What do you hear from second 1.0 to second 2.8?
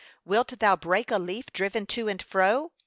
a leaf driven to and fro?